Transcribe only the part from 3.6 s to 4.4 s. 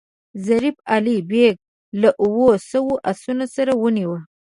ونیوی.